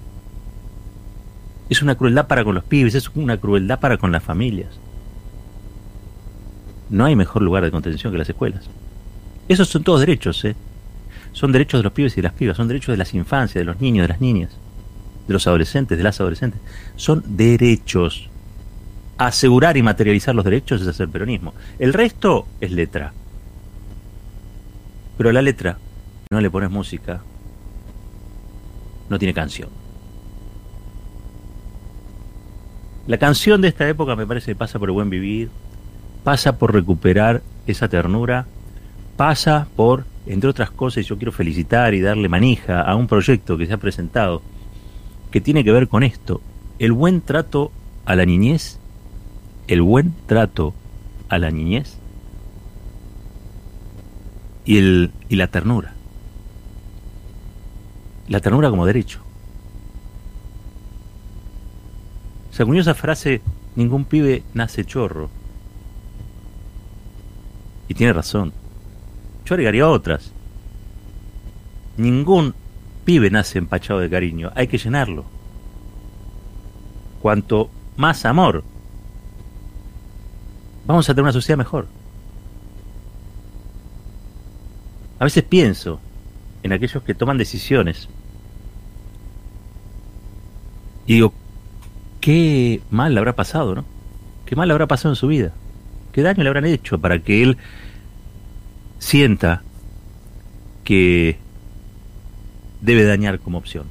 Es 1.69 1.83
una 1.83 1.93
crueldad 1.93 2.25
para 2.25 2.43
con 2.43 2.55
los 2.55 2.63
pibes, 2.63 2.95
es 2.95 3.07
una 3.13 3.37
crueldad 3.37 3.79
para 3.79 3.99
con 3.99 4.11
las 4.11 4.23
familias. 4.23 4.79
No 6.89 7.05
hay 7.05 7.15
mejor 7.15 7.43
lugar 7.43 7.63
de 7.63 7.69
contención 7.69 8.11
que 8.11 8.17
las 8.17 8.29
escuelas. 8.29 8.67
Esos 9.47 9.67
son 9.67 9.83
todos 9.83 9.99
derechos, 9.99 10.43
¿eh? 10.43 10.55
son 11.33 11.51
derechos 11.51 11.81
de 11.81 11.83
los 11.83 11.93
pibes 11.93 12.13
y 12.13 12.15
de 12.15 12.29
las 12.29 12.33
pibas, 12.33 12.57
son 12.57 12.67
derechos 12.67 12.93
de 12.93 12.97
las 12.97 13.13
infancias, 13.13 13.61
de 13.61 13.65
los 13.65 13.79
niños, 13.79 14.05
de 14.05 14.07
las 14.07 14.21
niñas, 14.21 14.57
de 15.27 15.33
los 15.33 15.47
adolescentes, 15.47 15.97
de 15.97 16.03
las 16.03 16.19
adolescentes. 16.19 16.61
Son 16.95 17.23
derechos. 17.25 18.29
Asegurar 19.17 19.77
y 19.77 19.81
materializar 19.81 20.35
los 20.35 20.43
derechos 20.43 20.81
es 20.81 20.87
hacer 20.87 21.07
peronismo. 21.09 21.53
El 21.79 21.93
resto 21.93 22.47
es 22.59 22.71
letra. 22.71 23.13
Pero 25.17 25.31
la 25.31 25.41
letra, 25.41 25.77
no 26.29 26.41
le 26.41 26.49
pones 26.49 26.69
música, 26.69 27.21
no 29.09 29.17
tiene 29.17 29.33
canción. 29.33 29.69
La 33.07 33.17
canción 33.17 33.61
de 33.61 33.69
esta 33.69 33.87
época 33.87 34.15
me 34.15 34.27
parece 34.27 34.51
que 34.51 34.55
pasa 34.55 34.79
por 34.79 34.89
el 34.89 34.93
buen 34.93 35.09
vivir, 35.09 35.49
pasa 36.23 36.57
por 36.57 36.73
recuperar 36.73 37.41
esa 37.67 37.87
ternura, 37.87 38.47
pasa 39.15 39.67
por 39.75 40.05
entre 40.27 40.49
otras 40.49 40.71
cosas, 40.71 41.05
yo 41.05 41.17
quiero 41.17 41.31
felicitar 41.31 41.93
y 41.93 42.01
darle 42.01 42.29
manija 42.29 42.81
a 42.81 42.95
un 42.95 43.07
proyecto 43.07 43.57
que 43.57 43.67
se 43.67 43.73
ha 43.73 43.77
presentado 43.77 44.41
que 45.35 45.41
tiene 45.41 45.65
que 45.65 45.71
ver 45.73 45.89
con 45.89 46.03
esto, 46.03 46.39
el 46.79 46.93
buen 46.93 47.19
trato 47.19 47.69
a 48.05 48.15
la 48.15 48.23
niñez, 48.23 48.79
el 49.67 49.81
buen 49.81 50.15
trato 50.27 50.73
a 51.27 51.37
la 51.37 51.51
niñez 51.51 51.97
y, 54.63 54.77
el, 54.77 55.11
y 55.27 55.35
la 55.35 55.47
ternura. 55.47 55.93
La 58.29 58.39
ternura 58.39 58.69
como 58.69 58.85
derecho. 58.85 59.19
Se 62.51 62.63
acuñó 62.63 62.79
esa 62.79 62.93
frase 62.93 63.41
ningún 63.75 64.05
pibe 64.05 64.41
nace 64.53 64.85
chorro. 64.85 65.29
Y 67.89 67.93
tiene 67.93 68.13
razón. 68.13 68.53
Yo 69.43 69.55
agregaría 69.55 69.89
otras. 69.89 70.31
Ningún 71.97 72.55
pibe 73.05 73.29
nace 73.29 73.59
empachado 73.59 73.99
de 73.99 74.09
cariño, 74.09 74.51
hay 74.55 74.67
que 74.67 74.77
llenarlo. 74.77 75.25
Cuanto 77.21 77.69
más 77.95 78.25
amor, 78.25 78.63
vamos 80.85 81.09
a 81.09 81.13
tener 81.13 81.23
una 81.23 81.33
sociedad 81.33 81.57
mejor. 81.57 81.87
A 85.19 85.23
veces 85.23 85.43
pienso 85.43 85.99
en 86.63 86.73
aquellos 86.73 87.01
que 87.03 87.13
toman 87.13 87.37
decisiones 87.37 88.09
y 91.07 91.13
digo, 91.13 91.33
qué 92.19 92.81
mal 92.89 93.13
le 93.13 93.19
habrá 93.19 93.35
pasado, 93.35 93.75
¿no? 93.75 93.85
Qué 94.45 94.55
mal 94.55 94.67
le 94.67 94.73
habrá 94.73 94.87
pasado 94.87 95.11
en 95.11 95.15
su 95.15 95.27
vida. 95.27 95.53
Qué 96.11 96.21
daño 96.21 96.43
le 96.43 96.49
habrán 96.49 96.65
hecho 96.65 96.99
para 96.99 97.19
que 97.19 97.43
él 97.43 97.57
sienta 98.99 99.61
que 100.83 101.37
debe 102.85 103.03
dañar 103.03 103.39
como 103.39 103.57
opción. 103.57 103.85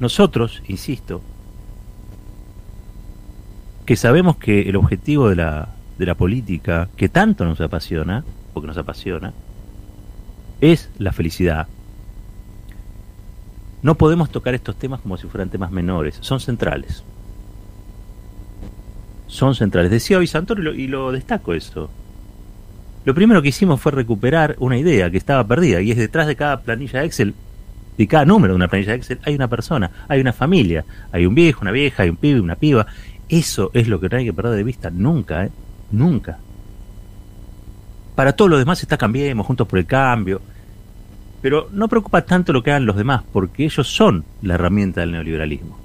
Nosotros, 0.00 0.62
insisto, 0.68 1.22
que 3.86 3.96
sabemos 3.96 4.36
que 4.36 4.68
el 4.68 4.76
objetivo 4.76 5.28
de 5.28 5.36
la, 5.36 5.74
de 5.98 6.06
la 6.06 6.14
política, 6.14 6.88
que 6.96 7.08
tanto 7.08 7.44
nos 7.44 7.60
apasiona, 7.60 8.24
porque 8.52 8.66
nos 8.66 8.76
apasiona, 8.76 9.32
es 10.60 10.90
la 10.98 11.12
felicidad. 11.12 11.68
No 13.82 13.94
podemos 13.94 14.30
tocar 14.30 14.54
estos 14.54 14.76
temas 14.76 15.00
como 15.00 15.16
si 15.16 15.28
fueran 15.28 15.50
temas 15.50 15.70
menores, 15.70 16.18
son 16.20 16.40
centrales. 16.40 17.04
Son 19.28 19.54
centrales. 19.54 19.90
Decía 19.90 20.18
hoy 20.18 20.26
Santoro 20.26 20.74
y 20.74 20.88
lo 20.88 21.12
destaco 21.12 21.54
eso. 21.54 21.90
Lo 23.08 23.14
primero 23.14 23.40
que 23.40 23.48
hicimos 23.48 23.80
fue 23.80 23.90
recuperar 23.90 24.54
una 24.58 24.76
idea 24.76 25.10
que 25.10 25.16
estaba 25.16 25.42
perdida 25.42 25.80
y 25.80 25.90
es 25.90 25.96
detrás 25.96 26.26
de 26.26 26.36
cada 26.36 26.60
planilla 26.60 27.04
Excel, 27.04 27.32
de 27.96 28.06
cada 28.06 28.26
número 28.26 28.52
de 28.52 28.56
una 28.56 28.68
planilla 28.68 28.92
Excel, 28.92 29.18
hay 29.22 29.34
una 29.34 29.48
persona, 29.48 29.90
hay 30.08 30.20
una 30.20 30.34
familia, 30.34 30.84
hay 31.10 31.24
un 31.24 31.34
viejo, 31.34 31.62
una 31.62 31.70
vieja, 31.70 32.02
hay 32.02 32.10
un 32.10 32.16
pibe, 32.16 32.38
una 32.38 32.56
piba. 32.56 32.86
Eso 33.26 33.70
es 33.72 33.88
lo 33.88 33.98
que 33.98 34.10
no 34.10 34.18
hay 34.18 34.26
que 34.26 34.34
perder 34.34 34.56
de 34.56 34.62
vista 34.62 34.90
nunca, 34.90 35.46
¿eh? 35.46 35.50
Nunca. 35.90 36.36
Para 38.14 38.34
todo 38.34 38.48
lo 38.48 38.58
demás 38.58 38.82
está 38.82 38.98
cambiemos, 38.98 39.46
juntos 39.46 39.66
por 39.66 39.78
el 39.78 39.86
cambio. 39.86 40.42
Pero 41.40 41.70
no 41.72 41.88
preocupa 41.88 42.26
tanto 42.26 42.52
lo 42.52 42.62
que 42.62 42.72
hagan 42.72 42.84
los 42.84 42.96
demás, 42.96 43.22
porque 43.32 43.64
ellos 43.64 43.88
son 43.88 44.26
la 44.42 44.56
herramienta 44.56 45.00
del 45.00 45.12
neoliberalismo. 45.12 45.78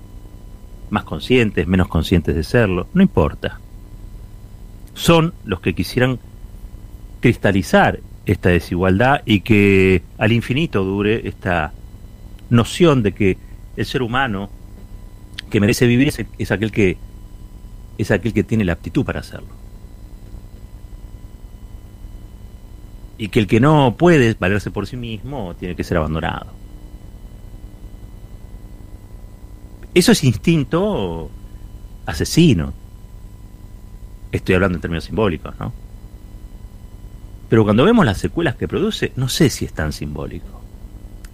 Más 0.90 1.06
conscientes, 1.06 1.68
menos 1.68 1.88
conscientes 1.88 2.36
de 2.36 2.44
serlo, 2.44 2.88
no 2.94 3.02
importa. 3.02 3.62
Son 4.94 5.34
los 5.46 5.62
que 5.62 5.74
quisieran 5.74 6.20
cristalizar 7.24 8.02
esta 8.26 8.50
desigualdad 8.50 9.22
y 9.24 9.40
que 9.40 10.04
al 10.18 10.34
infinito 10.34 10.84
dure 10.84 11.26
esta 11.26 11.72
noción 12.50 13.02
de 13.02 13.14
que 13.14 13.38
el 13.78 13.86
ser 13.86 14.02
humano 14.02 14.50
que 15.50 15.62
merece 15.62 15.88
vivir 15.88 16.10
es, 16.38 16.52
aquel 16.52 16.70
que 16.74 16.98
es 17.98 18.12
aquel 18.12 18.34
que 18.34 18.44
tiene 18.44 18.66
la 18.66 18.74
aptitud 18.74 19.06
para 19.06 19.22
hacerlo. 19.22 19.48
Y 23.18 23.30
que 23.30 23.40
el 23.40 23.48
que 23.48 23.62
no 23.62 23.96
puede 23.98 24.36
valerse 24.38 24.70
por 24.70 24.86
sí 24.86 24.98
mismo 24.98 25.56
tiene 25.58 25.78
que 25.78 25.86
ser 25.86 25.96
abandonado. 25.96 26.48
Eso 29.94 30.12
es 30.12 30.26
instinto 30.26 31.32
asesino. 32.06 32.74
Estoy 34.34 34.56
hablando 34.56 34.76
en 34.76 34.82
términos 34.82 35.06
simbólicos, 35.06 35.58
¿no? 35.58 35.83
Pero 37.54 37.66
cuando 37.66 37.84
vemos 37.84 38.04
las 38.04 38.18
secuelas 38.18 38.56
que 38.56 38.68
produce, 38.68 39.12
no 39.16 39.30
sé 39.30 39.48
si 39.52 39.64
es 39.64 39.74
tan 39.74 39.94
simbólico. 39.94 40.60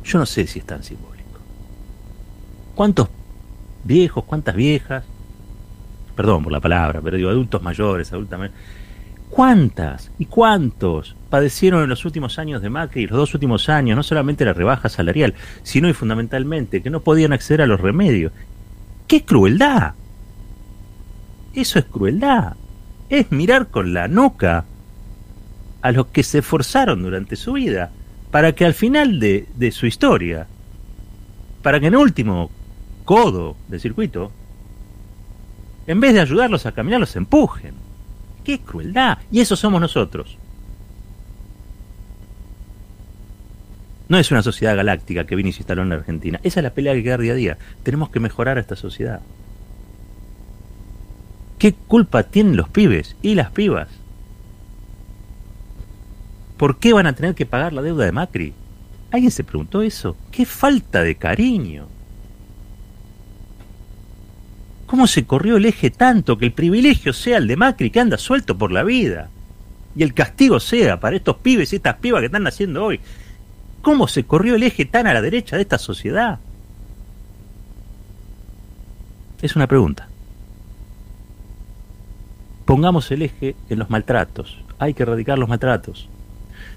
Yo 0.04 0.20
no 0.20 0.26
sé 0.26 0.46
si 0.48 0.60
es 0.60 0.66
tan 0.66 0.84
simbólico. 0.84 1.40
¿Cuántos 2.76 3.08
viejos, 3.86 4.26
cuántas 4.26 4.54
viejas? 4.54 5.06
Perdón 6.18 6.44
por 6.44 6.52
la 6.52 6.60
palabra, 6.60 7.00
pero 7.02 7.16
digo 7.16 7.30
adultos 7.30 7.62
mayores, 7.62 8.12
adultas 8.12 8.38
mayores. 8.38 8.60
¿Cuántas 9.30 10.12
y 10.20 10.26
cuántos 10.26 11.16
padecieron 11.30 11.84
en 11.84 11.90
los 11.90 12.04
últimos 12.04 12.38
años 12.38 12.62
de 12.62 12.70
Macri, 12.70 13.08
los 13.08 13.18
dos 13.18 13.34
últimos 13.34 13.70
años, 13.70 13.96
no 13.96 14.04
solamente 14.04 14.44
la 14.44 14.52
rebaja 14.52 14.90
salarial, 14.90 15.36
sino 15.64 15.88
y 15.88 15.94
fundamentalmente 15.94 16.82
que 16.84 16.90
no 16.90 17.00
podían 17.00 17.32
acceder 17.32 17.62
a 17.62 17.66
los 17.66 17.80
remedios? 17.80 18.34
¡Qué 19.08 19.24
crueldad! 19.24 19.94
Eso 21.54 21.80
es 21.80 21.86
crueldad. 21.86 22.58
Es 23.08 23.32
mirar 23.32 23.70
con 23.70 23.94
la 23.94 24.10
nuca 24.10 24.66
a 25.82 25.92
los 25.92 26.08
que 26.08 26.24
se 26.24 26.40
esforzaron 26.40 27.02
durante 27.02 27.36
su 27.36 27.54
vida 27.54 27.92
para 28.32 28.54
que 28.54 28.66
al 28.66 28.74
final 28.74 29.20
de, 29.20 29.48
de 29.56 29.72
su 29.72 29.86
historia, 29.86 30.48
para 31.62 31.80
que 31.80 31.88
en 31.88 31.96
último 31.96 32.52
codo 33.06 33.56
del 33.68 33.80
circuito, 33.80 34.32
en 35.88 36.00
vez 36.00 36.14
de 36.14 36.22
ayudarlos 36.22 36.66
a 36.66 36.72
caminar, 36.72 37.00
los 37.00 37.16
empujen. 37.16 37.74
¡Qué 38.44 38.60
crueldad! 38.60 39.18
Y 39.32 39.42
eso 39.42 39.56
somos 39.56 39.82
nosotros. 39.82 40.38
No 44.08 44.18
es 44.18 44.32
una 44.32 44.42
sociedad 44.42 44.76
galáctica 44.76 45.26
que 45.26 45.36
vino 45.36 45.50
y 45.50 45.54
se 45.54 45.60
instaló 45.60 45.84
en 45.84 45.90
la 45.90 45.96
Argentina. 45.96 46.40
Esa 46.44 46.60
es 46.60 46.64
la 46.64 46.74
pelea 46.74 46.94
que 46.94 47.04
queda 47.04 47.18
día 47.18 47.34
a 47.34 47.36
día. 47.36 47.58
Tenemos 47.84 48.10
que 48.10 48.20
mejorar 48.20 48.58
a 48.58 48.62
esta 48.62 48.76
sociedad. 48.76 49.22
¿Qué 51.60 51.74
culpa 51.74 52.24
tienen 52.24 52.56
los 52.56 52.70
pibes 52.70 53.16
y 53.22 53.36
las 53.36 53.52
pibas 53.52 53.88
¿Por 56.60 56.78
qué 56.78 56.92
van 56.92 57.08
a 57.08 57.14
tener 57.14 57.36
que 57.36 57.46
pagar 57.46 57.72
la 57.72 57.82
deuda 57.82 58.04
de 58.04 58.12
Macri? 58.12 58.54
¿Alguien 59.12 59.32
se 59.32 59.46
preguntó 59.46 59.82
eso? 59.82 60.18
¡Qué 60.30 60.46
falta 60.46 61.02
de 61.02 61.16
cariño! 61.16 61.88
¿Cómo 64.86 65.08
se 65.08 65.26
corrió 65.26 65.56
el 65.56 65.66
eje 65.66 65.90
tanto 65.90 66.38
que 66.38 66.44
el 66.44 66.52
privilegio 66.52 67.14
sea 67.14 67.38
el 67.38 67.48
de 67.48 67.56
Macri 67.56 67.90
que 67.90 68.02
anda 68.02 68.18
suelto 68.18 68.58
por 68.58 68.74
la 68.74 68.84
vida? 68.84 69.30
Y 69.96 70.04
el 70.04 70.14
castigo 70.14 70.60
sea 70.60 71.00
para 71.00 71.16
estos 71.16 71.38
pibes 71.38 71.72
y 71.72 71.78
estas 71.78 71.96
pibas 71.96 72.20
que 72.20 72.26
están 72.26 72.44
naciendo 72.44 72.84
hoy. 72.84 73.00
¿Cómo 73.82 74.10
se 74.10 74.26
corrió 74.26 74.56
el 74.56 74.64
eje 74.64 74.84
tan 74.84 75.08
a 75.08 75.14
la 75.14 75.22
derecha 75.22 75.56
de 75.56 75.62
esta 75.62 75.78
sociedad? 75.78 76.40
Es 79.42 79.56
una 79.56 79.68
pregunta. 79.68 80.10
Pongamos 82.66 83.10
el 83.12 83.22
eje 83.22 83.56
en 83.70 83.80
los 83.80 83.90
maltratos. 83.90 84.58
Hay 84.78 84.94
que 84.94 85.04
erradicar 85.04 85.40
los 85.40 85.48
maltratos. 85.48 86.10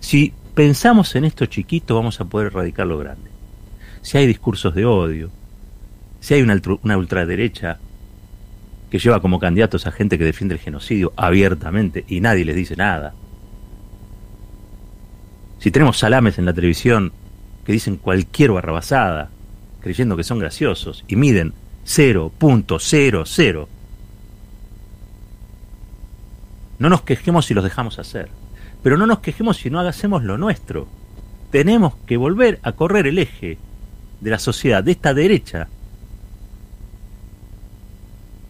Si 0.01 0.33
pensamos 0.55 1.15
en 1.17 1.25
esto 1.25 1.47
chiquito, 1.47 1.95
vamos 1.95 2.21
a 2.21 2.25
poder 2.25 2.49
erradicar 2.49 2.87
lo 2.87 2.99
grande. 2.99 3.31
Si 4.03 4.19
hay 4.19 4.27
discursos 4.27 4.75
de 4.75 4.85
odio, 4.85 5.31
si 6.21 6.35
hay 6.35 6.43
una, 6.43 6.97
ultraderecha 6.97 7.79
que 8.91 8.99
lleva 8.99 9.21
como 9.21 9.41
candidatos 9.41 9.87
a 9.87 9.93
gente 9.93 10.19
que 10.19 10.25
defiende 10.25 10.55
el 10.55 10.61
genocidio 10.61 11.13
abiertamente 11.17 12.05
y 12.09 12.21
nadie 12.21 12.45
les 12.45 12.57
dice 12.57 12.77
nada. 12.77 13.15
Si 15.59 15.71
tenemos 15.71 15.99
salames 15.99 16.39
en 16.39 16.45
la 16.45 16.53
televisión 16.53 17.13
que 17.65 17.73
dicen 17.73 17.97
cualquier 17.97 18.53
barrabasada, 18.53 19.31
creyendo 19.81 20.17
que 20.17 20.25
son 20.25 20.39
graciosos 20.39 21.05
y 21.09 21.17
miden 21.17 21.55
0.00, 21.87 23.67
no 26.79 26.89
nos 26.89 27.03
quejemos 27.03 27.47
si 27.47 27.55
los 27.55 27.65
dejamos 27.65 27.99
hacer. 27.99 28.29
Pero 28.83 28.97
no 28.97 29.07
nos 29.07 29.21
quejemos 29.21 29.57
si 29.57 29.71
no 29.71 29.81
hacemos 29.81 30.25
lo 30.25 30.39
nuestro. 30.39 30.89
Tenemos 31.51 31.95
que 32.07 32.17
volver 32.17 32.59
a 32.63 32.73
correr 32.73 33.07
el 33.07 33.19
eje 33.19 33.59
de 34.21 34.31
la 34.31 34.39
sociedad, 34.39 34.83
de 34.83 34.93
esta 34.93 35.15
derecha, 35.15 35.69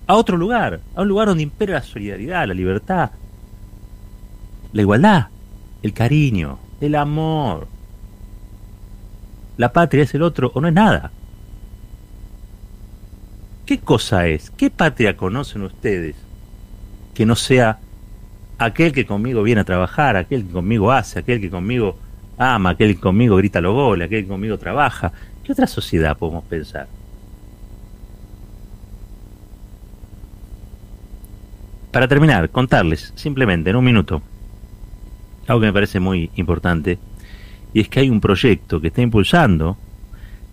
a 0.07 0.15
otro 0.17 0.37
lugar, 0.37 0.81
a 0.95 1.03
un 1.03 1.09
lugar 1.09 1.29
donde 1.29 1.43
impera 1.43 1.75
la 1.75 1.83
solidaridad, 1.83 2.47
la 2.47 2.55
libertad, 2.55 3.11
la 4.73 4.83
igualdad, 4.83 5.29
el 5.83 5.93
cariño, 5.93 6.59
el 6.81 6.95
amor. 6.95 7.67
La 9.57 9.73
patria 9.73 10.05
es 10.05 10.15
el 10.15 10.23
otro 10.23 10.51
o 10.55 10.61
no 10.61 10.69
es 10.69 10.75
nada. 10.75 11.13
¿Qué 13.67 13.79
cosa 13.79 14.27
es? 14.27 14.51
¿Qué 14.51 14.71
patria 14.71 15.17
conocen 15.17 15.63
ustedes 15.63 16.17
que 17.15 17.27
no 17.27 17.37
sea 17.37 17.79
aquel 18.65 18.93
que 18.93 19.07
conmigo 19.07 19.43
viene 19.43 19.61
a 19.61 19.65
trabajar, 19.65 20.17
aquel 20.17 20.47
que 20.47 20.53
conmigo 20.53 20.93
hace, 20.93 21.19
aquel 21.19 21.41
que 21.41 21.51
conmigo 21.51 21.99
ama, 22.39 22.71
aquel 22.71 22.95
que 22.95 23.01
conmigo 23.01 23.37
grita 23.37 23.61
los 23.61 23.75
goles, 23.75 24.07
aquel 24.07 24.23
que 24.23 24.29
conmigo 24.29 24.59
trabaja. 24.59 25.13
¿Qué 25.45 25.53
otra 25.53 25.67
sociedad 25.67 26.17
podemos 26.17 26.45
pensar? 26.45 26.87
Para 31.91 32.09
terminar, 32.09 32.49
contarles 32.51 33.13
simplemente 33.17 33.71
en 33.71 33.77
un 33.77 33.85
minuto 33.85 34.23
algo 35.47 35.61
que 35.61 35.67
me 35.67 35.73
parece 35.73 36.01
muy 36.01 36.31
importante, 36.37 36.99
y 37.75 37.81
es 37.81 37.89
que 37.89 38.01
hay 38.01 38.11
un 38.11 38.21
proyecto 38.21 38.81
que 38.81 38.89
está 38.89 39.03
impulsando 39.03 39.77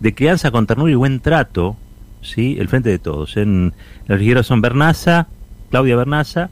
de 0.00 0.14
crianza 0.14 0.50
con 0.50 0.66
ternura 0.66 0.90
y 0.90 0.96
buen 0.96 1.20
trato 1.20 1.76
¿sí? 2.22 2.56
El 2.58 2.68
frente 2.68 2.90
de 2.90 2.98
todos. 2.98 3.36
En, 3.36 3.72
los 4.06 4.18
ligeros 4.18 4.46
son 4.46 4.60
Bernaza, 4.60 5.28
Claudia 5.70 5.96
Bernaza, 5.96 6.50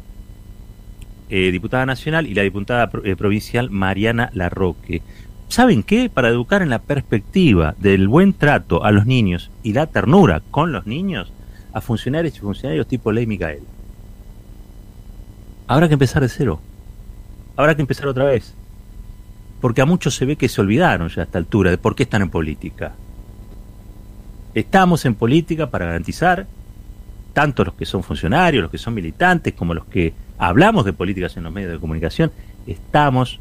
eh, 1.28 1.50
diputada 1.50 1.86
nacional, 1.86 2.26
y 2.26 2.34
la 2.34 2.42
diputada 2.42 2.90
eh, 3.04 3.16
provincial 3.16 3.70
Mariana 3.70 4.30
Larroque. 4.32 5.02
¿Saben 5.48 5.82
qué? 5.82 6.10
Para 6.10 6.28
educar 6.28 6.62
en 6.62 6.70
la 6.70 6.80
perspectiva 6.80 7.74
del 7.78 8.08
buen 8.08 8.34
trato 8.34 8.84
a 8.84 8.90
los 8.90 9.06
niños 9.06 9.50
y 9.62 9.72
la 9.72 9.86
ternura 9.86 10.42
con 10.50 10.72
los 10.72 10.86
niños, 10.86 11.32
a 11.72 11.80
funcionarios 11.80 12.36
y 12.36 12.40
funcionarios 12.40 12.86
tipo 12.86 13.12
Ley 13.12 13.26
Micael. 13.26 13.62
Habrá 15.66 15.88
que 15.88 15.94
empezar 15.94 16.22
de 16.22 16.28
cero. 16.28 16.60
Habrá 17.56 17.74
que 17.74 17.82
empezar 17.82 18.06
otra 18.06 18.24
vez. 18.24 18.54
Porque 19.60 19.82
a 19.82 19.86
muchos 19.86 20.14
se 20.14 20.24
ve 20.24 20.36
que 20.36 20.48
se 20.48 20.60
olvidaron 20.60 21.08
ya 21.08 21.22
a 21.22 21.24
esta 21.24 21.38
altura 21.38 21.70
de 21.70 21.78
por 21.78 21.94
qué 21.94 22.04
están 22.04 22.22
en 22.22 22.30
política. 22.30 22.94
Estamos 24.54 25.04
en 25.04 25.14
política 25.14 25.70
para 25.70 25.86
garantizar, 25.86 26.46
tanto 27.32 27.64
los 27.64 27.74
que 27.74 27.86
son 27.86 28.02
funcionarios, 28.02 28.62
los 28.62 28.70
que 28.70 28.78
son 28.78 28.94
militantes, 28.94 29.54
como 29.54 29.74
los 29.74 29.84
que 29.86 30.12
hablamos 30.38 30.84
de 30.84 30.92
políticas 30.92 31.36
en 31.36 31.44
los 31.44 31.52
medios 31.52 31.72
de 31.72 31.78
comunicación, 31.78 32.32
estamos 32.66 33.40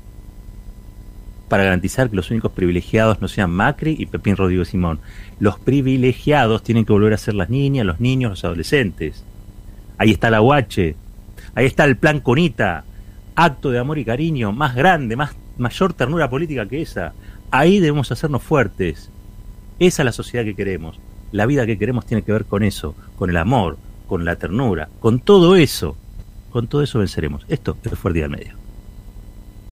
para 1.47 1.63
garantizar 1.63 2.09
que 2.09 2.15
los 2.15 2.29
únicos 2.29 2.51
privilegiados 2.51 3.21
no 3.21 3.27
sean 3.27 3.51
Macri 3.51 3.95
y 3.97 4.05
Pepín 4.05 4.35
Rodrigo 4.35 4.65
Simón. 4.65 4.99
Los 5.39 5.59
privilegiados 5.59 6.63
tienen 6.63 6.85
que 6.85 6.93
volver 6.93 7.13
a 7.13 7.17
ser 7.17 7.35
las 7.35 7.49
niñas, 7.49 7.85
los 7.85 7.99
niños, 7.99 8.31
los 8.31 8.43
adolescentes. 8.43 9.23
Ahí 9.97 10.11
está 10.11 10.29
la 10.29 10.41
UH, 10.41 10.95
ahí 11.55 11.65
está 11.65 11.85
el 11.85 11.97
plan 11.97 12.19
Conita, 12.19 12.83
acto 13.35 13.71
de 13.71 13.79
amor 13.79 13.97
y 13.97 14.05
cariño 14.05 14.51
más 14.51 14.75
grande, 14.75 15.15
más 15.15 15.35
mayor 15.57 15.93
ternura 15.93 16.29
política 16.29 16.67
que 16.67 16.81
esa. 16.81 17.13
Ahí 17.49 17.79
debemos 17.79 18.11
hacernos 18.11 18.43
fuertes. 18.43 19.09
Esa 19.79 20.01
es 20.01 20.05
la 20.05 20.11
sociedad 20.11 20.43
que 20.43 20.55
queremos. 20.55 20.99
La 21.31 21.45
vida 21.45 21.65
que 21.65 21.77
queremos 21.77 22.05
tiene 22.05 22.23
que 22.23 22.31
ver 22.31 22.45
con 22.45 22.63
eso, 22.63 22.95
con 23.17 23.29
el 23.29 23.37
amor, 23.37 23.77
con 24.07 24.25
la 24.25 24.35
ternura, 24.37 24.89
con 24.99 25.19
todo 25.19 25.55
eso. 25.55 25.97
Con 26.51 26.67
todo 26.67 26.81
eso 26.81 26.99
venceremos. 26.99 27.45
Esto 27.49 27.77
es 27.83 27.99
Fuerte 27.99 28.23
al 28.23 28.29
Medio. 28.29 28.66